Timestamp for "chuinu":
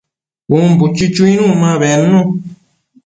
1.15-1.47